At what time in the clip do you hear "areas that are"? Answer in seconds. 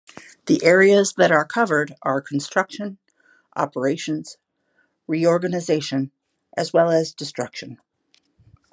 0.63-1.45